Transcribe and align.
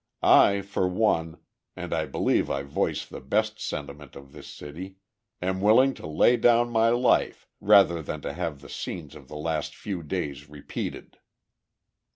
I 0.23 0.61
for 0.63 0.87
one, 0.87 1.37
and 1.75 1.93
I 1.93 2.07
believe 2.07 2.49
I 2.49 2.63
voice 2.63 3.05
the 3.05 3.21
best 3.21 3.59
sentiment 3.59 4.15
of 4.15 4.31
this 4.31 4.47
city, 4.47 4.95
am 5.43 5.61
willing 5.61 5.93
to 5.93 6.07
lay 6.07 6.37
down 6.37 6.71
my 6.71 6.89
life 6.89 7.47
rather 7.59 8.01
than 8.01 8.21
to 8.21 8.33
have 8.33 8.61
the 8.61 8.67
scenes 8.69 9.13
of 9.13 9.27
the 9.27 9.37
last 9.37 9.75
few 9.75 10.01
days 10.01 10.49
repeated." 10.49 11.19